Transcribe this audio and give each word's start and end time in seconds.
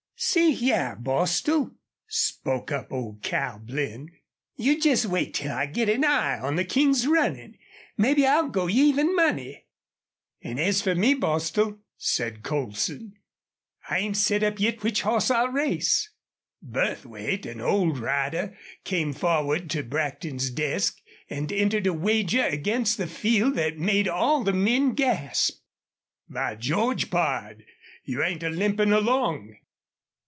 "See 0.23 0.53
hyar, 0.53 0.97
Bostil," 0.97 1.73
spoke 2.05 2.71
up 2.71 2.93
old 2.93 3.23
Cal 3.23 3.57
Blinn, 3.57 4.09
"you 4.55 4.79
jest 4.79 5.07
wait 5.07 5.33
till 5.33 5.51
I 5.51 5.65
git 5.65 5.89
an 5.89 6.05
eye 6.05 6.37
on 6.37 6.57
the 6.57 6.63
King's 6.63 7.07
runnin'. 7.07 7.57
Mebbe 7.97 8.19
I'll 8.19 8.49
go 8.49 8.67
you 8.67 8.85
even 8.85 9.15
money." 9.15 9.65
"An' 10.43 10.59
as 10.59 10.83
fer 10.83 10.93
me, 10.93 11.15
Bostil," 11.15 11.79
said 11.97 12.43
Colson, 12.43 13.13
"I 13.89 13.97
ain't 13.97 14.15
set 14.15 14.43
up 14.43 14.59
yit 14.59 14.83
which 14.83 15.01
hoss 15.01 15.31
I'll 15.31 15.47
race." 15.47 16.11
Burthwait, 16.63 17.47
an 17.47 17.59
old 17.59 17.97
rider, 17.97 18.55
came 18.83 19.13
forward 19.13 19.71
to 19.71 19.81
Brackton's 19.81 20.51
desk 20.51 21.01
and 21.31 21.51
entered 21.51 21.87
a 21.87 21.93
wager 21.93 22.45
against 22.45 22.99
the 22.99 23.07
field 23.07 23.55
that 23.55 23.79
made 23.79 24.07
all 24.07 24.43
the 24.43 24.53
men 24.53 24.93
gasp. 24.93 25.63
"By 26.29 26.53
George! 26.57 27.09
pard, 27.09 27.65
you 28.03 28.21
ain't 28.23 28.43
a 28.43 28.49
limpin' 28.49 28.93
along!" 28.93 29.55